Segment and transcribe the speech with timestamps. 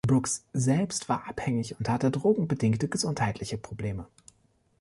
[0.07, 4.07] Brooks selbst war abhängig und hatte Drogen-bedingte gesundheitliche Probleme.